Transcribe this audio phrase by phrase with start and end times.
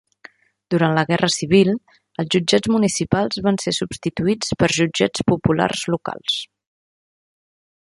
[0.75, 1.69] Durant la Guerra civil,
[2.23, 6.41] els Jutjats Municipals van ser substituïts per Jutjats Populars Locals.